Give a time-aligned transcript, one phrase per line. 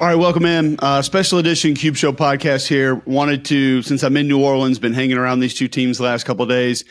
[0.00, 0.76] All right, welcome in.
[0.78, 2.94] Uh, special edition Cube Show podcast here.
[3.04, 6.22] Wanted to, since I'm in New Orleans, been hanging around these two teams the last
[6.22, 6.84] couple days,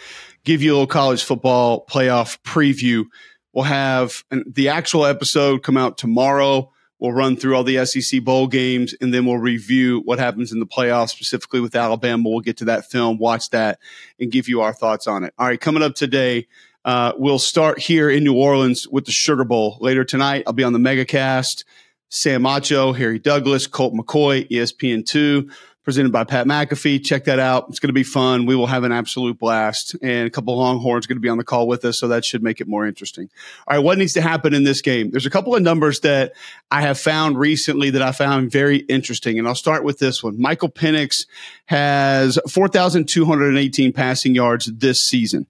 [0.43, 3.05] give you a little college football playoff preview.
[3.54, 6.70] We'll have an, the actual episode come out tomorrow.
[6.99, 10.59] We'll run through all the SEC bowl games and then we'll review what happens in
[10.59, 12.27] the playoffs, specifically with Alabama.
[12.27, 13.80] We'll get to that film, watch that,
[14.20, 15.34] and give you our thoughts on it.
[15.39, 16.48] All right, coming up today,
[16.84, 19.77] uh, we'll start here in New Orleans with the Sugar Bowl.
[19.80, 21.63] Later tonight, I'll be on the MegaCast.
[22.09, 25.52] Sam Acho, Harry Douglas, Colt McCoy, ESPN2,
[25.84, 27.03] presented by Pat McAfee.
[27.03, 27.67] Check that out.
[27.70, 28.45] It's going to be fun.
[28.45, 29.95] We will have an absolute blast.
[30.02, 32.25] And a couple of Longhorns going to be on the call with us, so that
[32.25, 33.29] should make it more interesting.
[33.67, 35.12] All right, what needs to happen in this game?
[35.12, 36.34] There's a couple of numbers that
[36.71, 40.41] I have found recently that I found very interesting, and I'll start with this one.
[40.41, 41.26] Michael Penix
[41.67, 45.48] has 4,218 passing yards this season.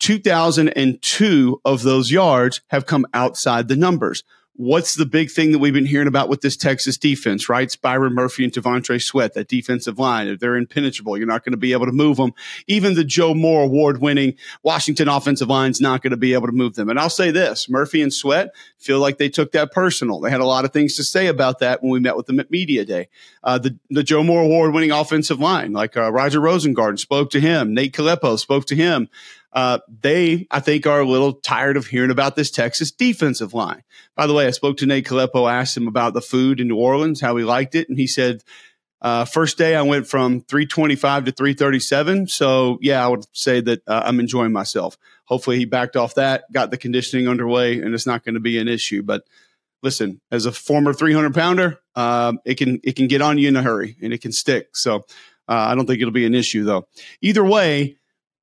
[0.00, 4.24] 2002 of those yards have come outside the numbers
[4.56, 7.64] what's the big thing that we've been hearing about with this Texas defense, right?
[7.64, 10.36] It's Byron Murphy and T'Vondre Sweat, that defensive line.
[10.40, 11.16] They're impenetrable.
[11.16, 12.32] You're not going to be able to move them.
[12.66, 16.46] Even the Joe Moore award winning Washington offensive line is not going to be able
[16.46, 16.88] to move them.
[16.88, 20.20] And I'll say this Murphy and Sweat feel like they took that personal.
[20.20, 22.40] They had a lot of things to say about that when we met with them
[22.40, 23.08] at Media Day.
[23.42, 27.40] Uh, the, the Joe Moore award winning offensive line, like uh, Roger Rosengarten spoke to
[27.40, 29.08] him, Nate Kalepo spoke to him.
[29.52, 33.82] Uh, they, I think, are a little tired of hearing about this Texas defensive line.
[34.14, 36.76] By the way, I spoke to Nate Kalepo, asked him about the food in New
[36.76, 38.42] Orleans, how he liked it, and he said,
[39.00, 42.28] uh, first day I went from 325 to 337.
[42.28, 44.96] So yeah, I would say that uh, I'm enjoying myself.
[45.24, 48.58] Hopefully he backed off that, got the conditioning underway, and it's not going to be
[48.58, 49.02] an issue.
[49.02, 49.24] But
[49.82, 53.56] listen, as a former 300 pounder, um, it can it can get on you in
[53.56, 54.76] a hurry and it can stick.
[54.76, 55.06] So
[55.48, 56.88] uh, I don't think it'll be an issue though.
[57.20, 57.98] Either way,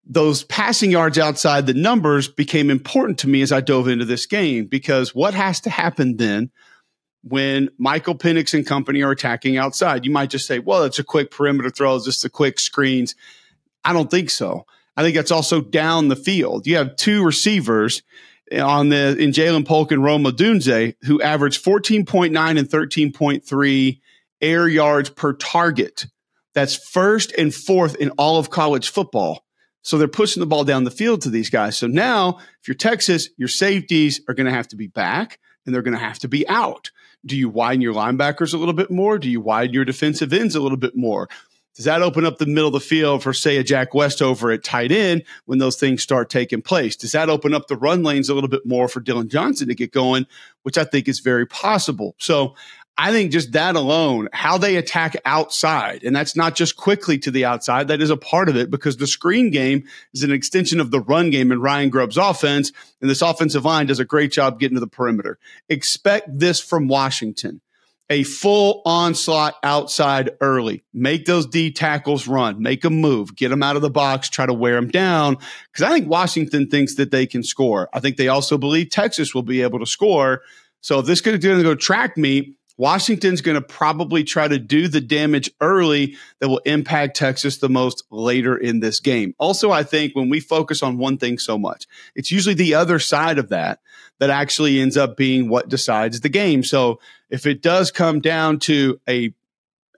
[0.06, 4.26] those passing yards outside the numbers became important to me as I dove into this
[4.26, 6.52] game because what has to happen then
[7.24, 10.06] when Michael Penix and company are attacking outside?
[10.06, 13.16] You might just say, well, it's a quick perimeter throw, it's just a quick screens.
[13.86, 14.66] I don't think so.
[14.96, 16.68] I think that's also down the field.
[16.68, 18.04] You have two receivers
[18.52, 24.00] on the in Ja'Lynn Polk and Rome Odunze who average 14.9 and 13.3
[24.42, 26.08] air yards per target.
[26.54, 29.43] That's first and fourth in all of college football.
[29.84, 31.78] So they're pushing the ball down the field to these guys.
[31.78, 35.76] So now, if you're Texas, your safeties are going to have to be back and
[35.76, 36.90] they're going to have to be out.
[37.26, 39.18] Do you widen your linebackers a little bit more?
[39.18, 41.30] Do you widen your defensive ends a little bit more?
[41.76, 44.64] Does that open up the middle of the field for, say, a Jack Westover at
[44.64, 46.96] tight end when those things start taking place?
[46.96, 49.76] Does that open up the run lanes a little bit more for Dillon Johnson to
[49.76, 50.28] get going,
[50.62, 52.16] which I think is very possible?
[52.20, 52.56] So
[52.98, 57.32] I think just that alone, how they attack outside, and that's not just quickly to
[57.32, 60.80] the outside, that is a part of it because the screen game is an extension
[60.80, 62.72] of the run game in Ryan Grubb's offense.
[63.02, 65.40] And this offensive line does a great job getting to the perimeter.
[65.70, 67.62] Expect this from Washington
[68.10, 70.84] a full onslaught outside early.
[70.94, 74.46] Make those D tackles run, make them move, get them out of the box, try
[74.46, 75.38] to wear them down.
[75.72, 77.90] Because I think Washington thinks that they can score.
[77.94, 80.42] I think they also believe Texas will be able to score.
[80.82, 84.58] So if this is going to go track meet, Washington's going to probably try to
[84.58, 89.36] do the damage early that will impact Texas the most later in this game.
[89.38, 91.86] Also, I think when we focus on one thing so much,
[92.16, 93.80] it's usually the other side of that
[94.20, 96.64] that actually ends up being what decides the game.
[96.64, 99.34] So if it does come down to a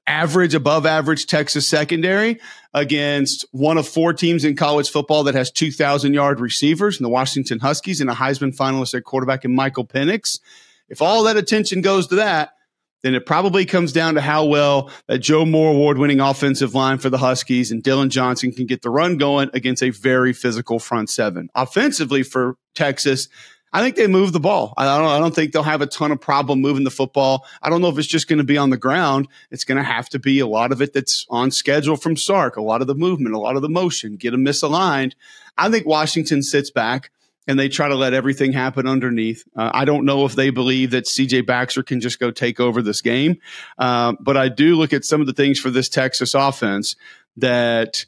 [0.08, 2.40] average, above average Texas secondary
[2.74, 7.10] against one of four teams in college football that has 2,000 yard receivers and the
[7.10, 10.40] Washington Huskies and a Heisman finalist at quarterback in Michael Penix.
[10.90, 12.55] If all that attention goes to that,
[13.06, 16.98] then it probably comes down to how well that Joe Moore award winning offensive line
[16.98, 20.80] for the Huskies and Dillon Johnson can get the run going against a very physical
[20.80, 21.52] front seven.
[21.54, 23.30] Offensively for Texas,
[23.72, 24.74] I think they move the ball.
[24.76, 27.46] I don't, I don't think they'll have a ton of problem moving the football.
[27.62, 29.28] I don't know if it's just going to be on the ground.
[29.52, 32.58] It's going to have to be a lot of it that's on schedule from Sark,
[32.58, 35.14] a lot of the movement, a lot of the motion, get them misaligned.
[35.60, 37.12] I think Washington sits back
[37.48, 39.44] and they try to let everything happen underneath.
[39.56, 42.82] Uh, I don't know if they believe that CJ Baxter can just go take over
[42.82, 43.38] this game,
[43.78, 46.96] uh, but I do look at some of the things for this Texas offense
[47.38, 48.06] that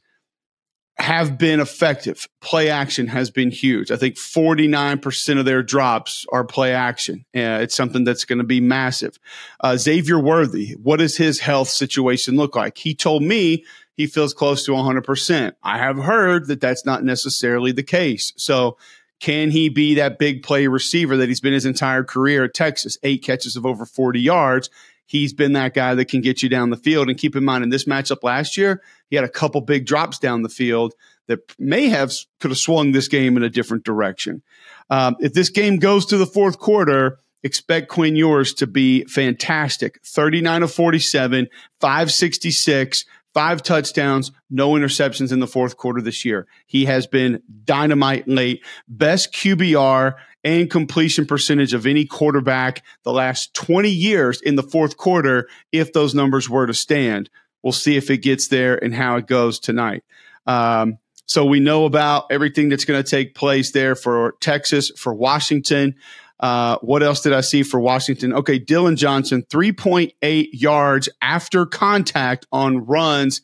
[1.00, 2.28] have been effective.
[2.42, 3.92] Play action has been huge.
[3.92, 7.24] I think 49% of their drops are play action.
[7.36, 9.19] Uh, it's something that's going to be massive.
[9.60, 12.78] Uh, Xavier Worthy, what does his health situation look like?
[12.78, 13.63] He told me
[13.95, 15.54] he feels close to 100%.
[15.62, 18.33] I have heard that that's not necessarily the case.
[18.38, 18.78] So
[19.19, 22.98] can he be that big play receiver that he's been his entire career at Texas?
[23.04, 24.69] Eight catches of over 40 yards.
[25.06, 27.10] He's been that guy that can get you down the field.
[27.10, 30.19] And keep in mind, in this matchup last year, he had a couple big drops
[30.19, 30.94] down the field
[31.28, 34.44] that may have could have swung this game in a different direction.
[34.90, 40.00] Um, if this game goes to the fourth quarter expect Quinn Ewers to be fantastic.
[40.06, 41.48] 39 of 47,
[41.80, 43.06] 566,
[43.38, 46.48] five touchdowns, no interceptions in the fourth quarter this year.
[46.66, 48.66] He has been dynamite late.
[48.88, 54.98] Best QBR and completion percentage of any quarterback the last 20 years in the fourth
[54.98, 57.30] quarter if those numbers were to stand.
[57.62, 60.04] We'll see if it gets there and how it goes tonight.
[60.48, 60.98] Um,
[61.28, 65.94] so we know about everything that's going to take place there for Texas, for Washington.
[66.39, 68.34] Uh, what else did I see for Washington?
[68.34, 73.42] Okay, Dillon Johnson, 3.8 yards after contact on runs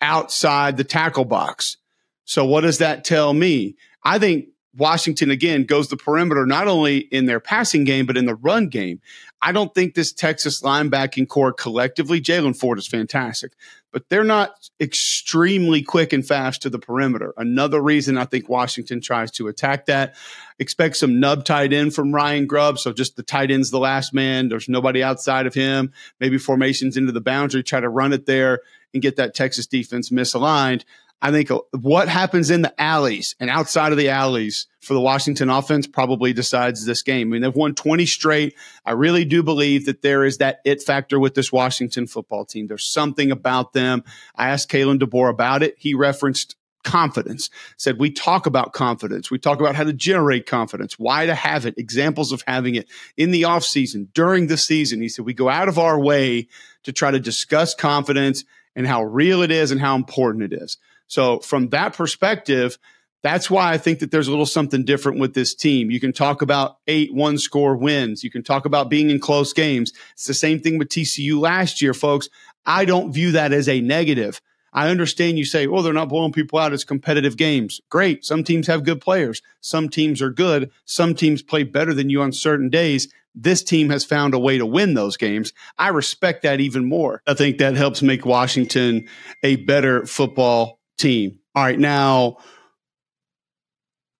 [0.00, 1.76] outside the tackle box.
[2.24, 3.76] So what does that tell me?
[4.04, 4.46] I think
[4.78, 8.68] Washington again goes the perimeter not only in their passing game but in the run
[8.68, 9.00] game.
[9.40, 13.52] I don't think this Texas linebacking corps collectively, Jaylan Ford is fantastic,
[13.92, 17.34] but they're not extremely quick and fast to the perimeter.
[17.36, 20.16] Another reason I think Washington tries to attack that.
[20.58, 22.78] Expect some nub tight end from Ryan Grubb.
[22.78, 24.48] So just the tight end's the last man.
[24.48, 25.92] There's nobody outside of him.
[26.18, 28.60] Maybe formations into the boundary, try to run it there
[28.92, 30.84] and get that Texas defense misaligned.
[31.20, 35.50] I think what happens in the alleys and outside of the alleys for the Washington
[35.50, 37.28] offense probably decides this game.
[37.28, 38.54] I mean, they've won 20 straight.
[38.84, 42.68] I really do believe that there is that it factor with this Washington football team.
[42.68, 44.04] There's something about them.
[44.36, 45.74] I asked Kalen DeBoer about it.
[45.76, 46.54] He referenced
[46.84, 49.30] confidence, said, We talk about confidence.
[49.30, 52.88] We talk about how to generate confidence, why to have it, examples of having it
[53.16, 55.00] in the offseason, during the season.
[55.00, 56.46] He said, We go out of our way
[56.84, 58.44] to try to discuss confidence
[58.76, 60.78] and how real it is and how important it is.
[61.08, 62.78] So from that perspective,
[63.22, 65.90] that's why I think that there's a little something different with this team.
[65.90, 68.22] You can talk about eight one score wins.
[68.22, 69.92] You can talk about being in close games.
[70.12, 72.28] It's the same thing with TCU last year, folks.
[72.64, 74.40] I don't view that as a negative.
[74.72, 76.72] I understand you say, oh, they're not blowing people out.
[76.72, 77.80] It's competitive games.
[77.88, 78.24] Great.
[78.24, 79.42] Some teams have good players.
[79.60, 80.70] Some teams are good.
[80.84, 83.12] Some teams play better than you on certain days.
[83.34, 85.52] This team has found a way to win those games.
[85.78, 87.22] I respect that even more.
[87.26, 89.08] I think that helps make Washington
[89.42, 91.38] a better football team.
[91.54, 92.38] All right, now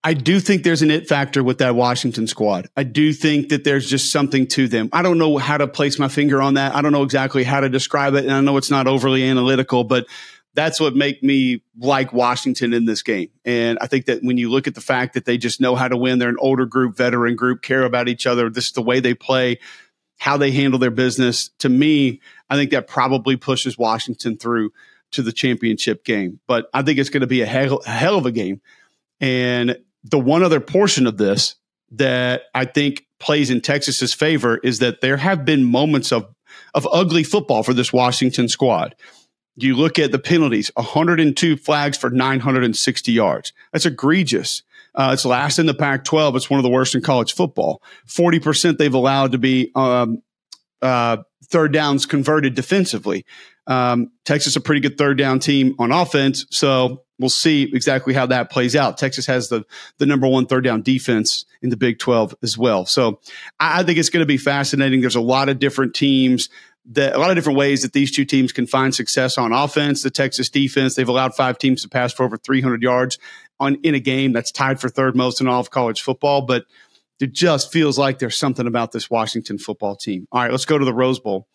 [0.03, 2.69] I do think there's an it factor with that Washington squad.
[2.77, 4.89] I do think that there's just something to them.
[4.93, 6.75] I don't know how to place my finger on that.
[6.75, 9.85] I don't know exactly how to describe it, and I know it's not overly analytical,
[9.85, 10.07] but
[10.55, 13.29] that's what make me like Washington in this game.
[13.45, 15.89] And I think that when you look at the fact that they just know how
[15.89, 18.49] to win, they're an older group, veteran group, care about each other.
[18.49, 19.59] This is the way they play,
[20.19, 21.51] how they handle their business.
[21.59, 24.73] To me, I think that probably pushes Washington through
[25.13, 26.41] to the championship game.
[26.47, 28.61] But I think it's going to be a hell, a hell of a game.
[29.21, 31.57] And the one other portion of this
[31.93, 36.29] that I think plays in Texas's favor is that there have been moments of
[36.75, 38.95] of ugly football for this Washington squad.
[39.57, 43.53] You look at the penalties 102 flags for 960 yards.
[43.73, 44.63] That's egregious.
[44.95, 46.37] Uh, it's last in the Pac 12.
[46.37, 47.83] It's one of the worst in college football.
[48.07, 50.23] 40% they've allowed to be um,
[50.81, 53.25] uh, third downs converted defensively.
[53.69, 58.27] Um, Texas a pretty good third down team on offense, so we'll see exactly how
[58.27, 58.97] that plays out.
[58.97, 59.65] Texas has the
[59.99, 63.21] the number one third down defense in the Big Twelve as well, so
[63.61, 65.03] I, I think it's going to be fascinating.
[65.03, 66.49] There's a lot of different teams.
[66.93, 70.03] That, a lot of different ways that these two teams can find success on offense.
[70.03, 73.19] The Texas defense, they've allowed five teams to pass for over 300 yards
[73.61, 76.41] on in a game that's tied for third most in all of college football.
[76.41, 76.65] But
[77.21, 80.27] it just feels like there's something about this Washington football team.
[80.33, 81.47] All right, let's go to the Rose Bowl.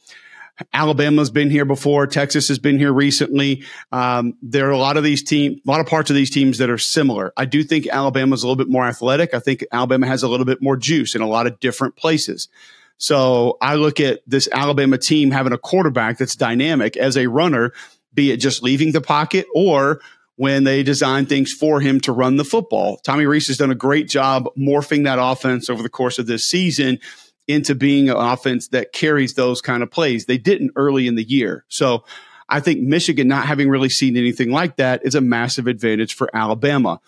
[0.71, 2.05] Alabama's been here before.
[2.05, 3.63] Texas has been here recently.
[3.91, 6.59] Um, there are a lot of these teams, a lot of parts of these teams
[6.59, 7.33] that are similar.
[7.35, 9.33] I do think Alabama's a little bit more athletic.
[9.33, 12.49] I think Alabama has a little bit more juice in a lot of different places.
[12.97, 17.73] So I look at this Alabama team having a quarterback that's dynamic as a runner,
[18.13, 19.99] be it just leaving the pocket or
[20.35, 22.97] when they design things for him to run the football.
[22.97, 26.47] Tommy Rees has done a great job morphing that offense over the course of this
[26.47, 26.99] season
[27.47, 30.25] into being an offense that carries those kind of plays.
[30.25, 31.65] They didn't early in the year.
[31.67, 32.05] So
[32.49, 36.29] I think Michigan not having really seen anything like that is a massive advantage for
[36.35, 36.99] Alabama.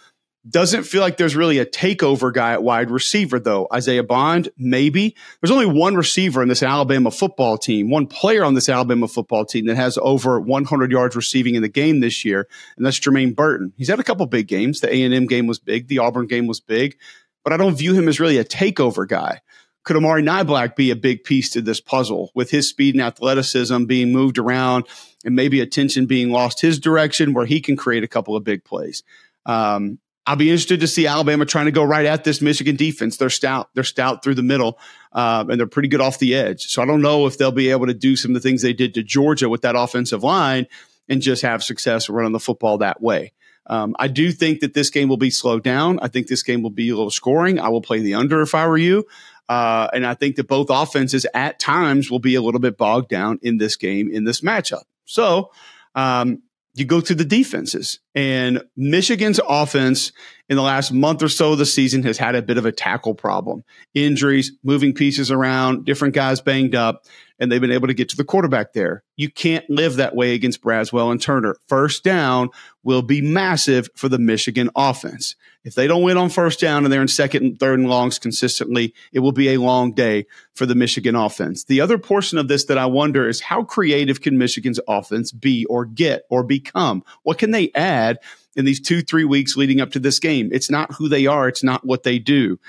[0.48, 3.68] Doesn't feel like there's really a takeover guy at wide receiver, though.
[3.74, 5.16] Isaiah Bond, maybe.
[5.42, 9.44] There's only one receiver in this Alabama football team, one player on this Alabama football
[9.46, 13.36] team that has over 100 yards receiving in the game this year, and that's Jermaine
[13.36, 13.74] Burton.
[13.76, 14.82] He's had a couple big games.
[14.82, 15.88] The A&M game was big.
[15.88, 16.96] The Auburn game was big,
[17.44, 19.42] but I don't view him as really a takeover guy.
[19.86, 23.86] Could Amari Niblack be a big piece to this puzzle with his speed and athleticism
[23.86, 24.86] being moved around
[25.24, 28.66] and maybe attention being lost his direction where he can create a couple of big
[28.66, 29.04] plays?
[29.46, 33.18] Um, I'll be interested to see Alabama trying to go right at this Michigan defense.
[33.18, 33.70] They're stout.
[33.76, 34.80] They're stout through the middle,
[35.14, 36.64] uh, and they're pretty good off the edge.
[36.66, 38.74] So I don't know if they'll be able to do some of the things they
[38.74, 40.66] did to Georgia with that offensive line
[41.08, 43.34] and just have success running the football that way.
[43.68, 46.00] Um, I do think that this game will be slowed down.
[46.02, 47.60] I think this game will be a little scoring.
[47.60, 49.06] I will play the under if I were you.
[49.48, 53.10] Uh, and I think that both offenses at times will be a little bit bogged
[53.10, 54.84] down in this game, in this matchup.
[55.06, 55.52] So,
[55.94, 56.42] um,
[56.76, 60.12] you go to the defenses and Michigan's offense
[60.50, 62.72] in the last month or so of the season has had a bit of a
[62.72, 63.64] tackle problem.
[63.94, 67.06] Injuries, moving pieces around, different guys banged up,
[67.40, 69.04] and they've been able to get to the quarterback there.
[69.16, 71.56] You can't live that way against Braswell and Turner.
[71.68, 72.50] First down
[72.84, 75.36] will be massive for the Michigan offense.
[75.64, 78.20] If they don't win on first down and they're in second and third and longs
[78.20, 81.64] consistently, it will be a long day for the Michigan offense.
[81.64, 85.66] The other portion of this that I wonder is how creative can Michigan's offense be
[85.66, 87.04] or get or become?
[87.24, 88.20] What can they add
[88.56, 90.50] in these two, three weeks leading up to this game?
[90.52, 91.48] It's not who they are.
[91.48, 92.60] It's not what they do.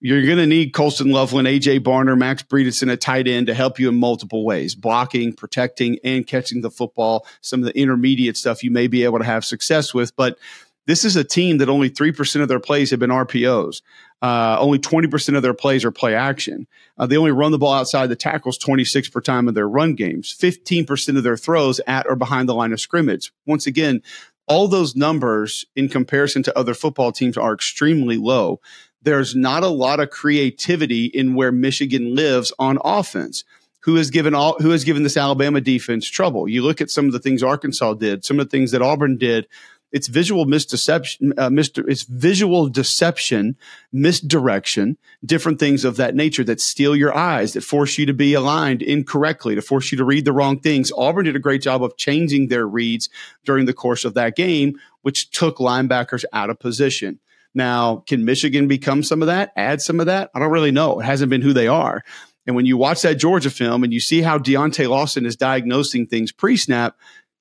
[0.00, 3.78] You're going to need Colston Loveland, AJ Barner, Max Bredeson a tight end to help
[3.78, 7.26] you in multiple ways blocking, protecting, and catching the football.
[7.40, 10.14] Some of the intermediate stuff you may be able to have success with.
[10.14, 10.38] But
[10.86, 13.82] this is a team that only 3% of their plays have been RPOs.
[14.22, 16.66] Uh, only 20% of their plays are play action.
[16.96, 19.94] Uh, they only run the ball outside the tackles 26 per time of their run
[19.94, 23.32] games, 15% of their throws at or behind the line of scrimmage.
[23.46, 24.02] Once again,
[24.48, 28.60] all those numbers in comparison to other football teams are extremely low.
[29.06, 33.44] There's not a lot of creativity in where Michigan lives on offense
[33.80, 36.48] who has given all who has given this Alabama defense trouble.
[36.48, 39.16] You look at some of the things Arkansas did, some of the things that Auburn
[39.16, 39.46] did
[39.92, 41.48] it's visual misdeception, uh,
[41.88, 43.56] it's visual deception,
[43.92, 48.34] misdirection, different things of that nature that steal your eyes, that force you to be
[48.34, 50.90] aligned incorrectly, to force you to read the wrong things.
[50.96, 53.08] Auburn did a great job of changing their reads
[53.44, 57.20] during the course of that game, which took linebackers out of position.
[57.56, 60.30] Now, can Michigan become some of that, add some of that?
[60.34, 61.00] I don't really know.
[61.00, 62.04] It hasn't been who they are.
[62.46, 66.06] And when you watch that Georgia film and you see how Deontae Lawson is diagnosing
[66.06, 66.96] things pre snap,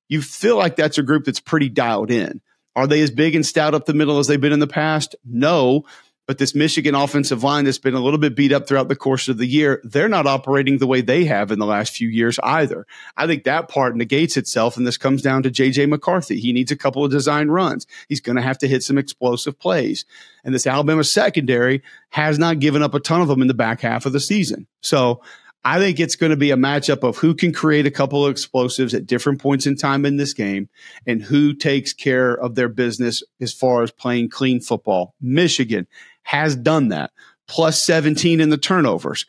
[0.08, 2.42] you feel like that's a group that's pretty dialed in.
[2.76, 5.16] Are they as big and stout up the middle as they've been in the past?
[5.26, 5.86] No.
[6.28, 9.28] But this Michigan offensive line that's been a little bit beat up throughout the course
[9.28, 12.40] of the year, they're not operating the way they have in the last few years
[12.44, 12.88] either.
[13.16, 16.40] I think that part negates itself, and this comes down to JJ McCarthy.
[16.40, 17.86] He needs a couple of design runs.
[18.10, 20.06] He's going to have to hit some explosive plays.
[20.44, 23.82] And this Alabama secondary has not given up a ton of them in the back
[23.82, 24.68] half of the season.
[24.82, 25.22] So
[25.66, 28.30] I think it's going to be a matchup of who can create a couple of
[28.30, 30.70] explosives at different points in time in this game
[31.08, 35.16] and who takes care of their business as far as playing clean football.
[35.20, 35.88] Michigan
[36.26, 37.12] has done that,
[37.48, 39.26] plus 17 in the turnovers.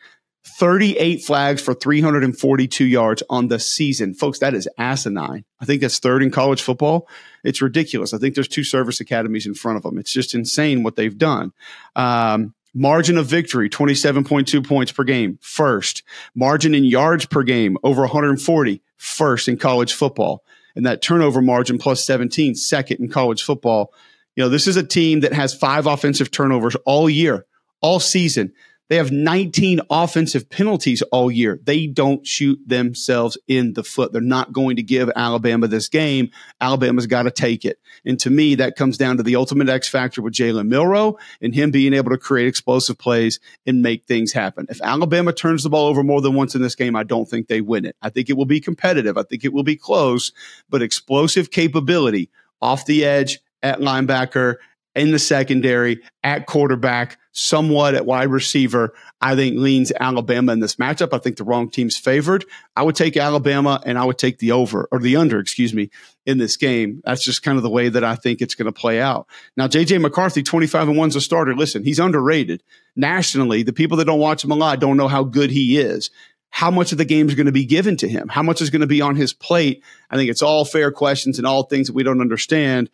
[0.59, 4.15] 38 flags for 342 yards on the season.
[4.15, 5.45] Folks, that is asinine.
[5.61, 7.09] I think that's third in college football.
[7.45, 8.15] It's ridiculous.
[8.15, 9.99] I think there's two service academies in front of them.
[9.99, 11.53] It's just insane what they've done.
[11.95, 16.03] Um, Margin of victory, 27.2 points per game, first.
[16.35, 20.45] Margin in yards per game, over 140, first in college football.
[20.75, 23.93] And that turnover margin plus 17, second in college football.
[24.37, 27.47] You know, this is a team that has five offensive turnovers all year,
[27.81, 28.53] all season.
[28.89, 31.59] They have 19 offensive penalties all year.
[31.65, 34.13] They don't shoot themselves in the foot.
[34.13, 36.31] They're not going to give Alabama this game.
[36.61, 37.81] Alabama's got to take it.
[38.05, 41.53] And to me, that comes down to the ultimate X factor with Jalen Milroe and
[41.53, 44.67] him being able to create explosive plays and make things happen.
[44.69, 47.49] If Alabama turns the ball over more than once in this game, I don't think
[47.49, 47.97] they win it.
[48.03, 49.19] I think it will be competitive.
[49.19, 50.31] I think it will be close,
[50.71, 52.31] but explosive capability
[52.63, 54.57] off the edge at linebacker
[54.95, 60.77] in the secondary, at quarterback, somewhat at wide receiver, I think leans Alabama in this
[60.77, 61.13] matchup.
[61.13, 62.47] I think the wrong team's favored.
[62.75, 65.91] I would take Alabama and I would take the over or the under, excuse me,
[66.25, 67.03] in this game.
[67.05, 69.27] That's just kind of the way that I think it's going to play out.
[69.55, 71.55] Now, JJ McCarthy, 25 and 1's a starter.
[71.55, 72.63] Listen, he's underrated
[72.97, 73.63] nationally.
[73.63, 76.11] The people that don't watch him a lot don't know how good he is
[76.57, 78.29] how much of the game is going to be given to him?
[78.29, 79.85] How much is going to be on his plate?
[80.09, 82.89] I think it's all fair questions and all things that we don't understand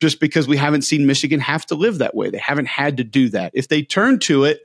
[0.00, 2.30] just because we haven't seen Michigan have to live that way.
[2.30, 3.52] They haven't had to do that.
[3.54, 4.62] If they turn to it,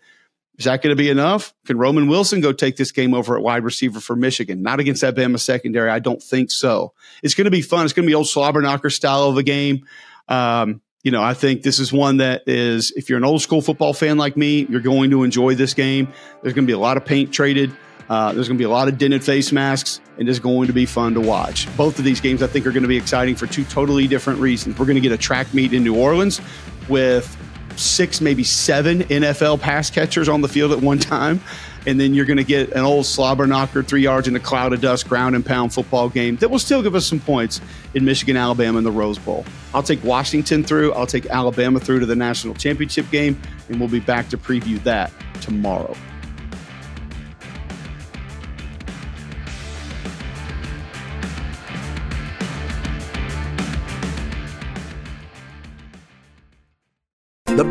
[0.57, 1.53] is that going to be enough?
[1.65, 4.61] Can Roman Wilson go take this game over at wide receiver for Michigan?
[4.61, 5.89] Not against that Bama secondary.
[5.89, 6.93] I don't think so.
[7.23, 7.85] It's going to be fun.
[7.85, 9.85] It's going to be old slobber knocker style of a game.
[10.27, 13.61] Um, you know, I think this is one that is, if you're an old school
[13.61, 16.07] football fan like me, you're going to enjoy this game.
[16.41, 17.75] There's going to be a lot of paint traded.
[18.09, 20.73] Uh, there's going to be a lot of dented face masks, and it's going to
[20.73, 21.67] be fun to watch.
[21.77, 24.39] Both of these games, I think, are going to be exciting for two totally different
[24.39, 24.77] reasons.
[24.77, 26.41] We're going to get a track meet in New Orleans
[26.89, 27.37] with
[27.75, 31.41] six, maybe seven NFL pass catchers on the field at one time.
[31.85, 34.71] And then you're going to get an old slobber knocker, three yards in a cloud
[34.71, 37.59] of dust, ground and pound football game that will still give us some points
[37.93, 39.43] in Michigan, Alabama, in the Rose Bowl.
[39.73, 40.93] I'll take Washington through.
[40.93, 44.81] I'll take Alabama through to the national championship game, and we'll be back to preview
[44.83, 45.93] that tomorrow.